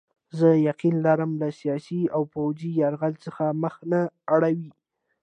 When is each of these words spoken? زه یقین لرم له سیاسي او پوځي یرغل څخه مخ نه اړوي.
زه 0.37 0.49
یقین 0.69 0.95
لرم 1.05 1.31
له 1.41 1.47
سیاسي 1.59 2.01
او 2.15 2.21
پوځي 2.33 2.71
یرغل 2.81 3.13
څخه 3.25 3.43
مخ 3.61 3.75
نه 3.91 4.01
اړوي. 4.33 4.71